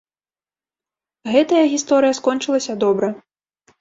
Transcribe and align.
Гэтая 1.35 1.61
гісторыя 1.75 2.17
скончылася 2.21 2.73
добра. 2.85 3.07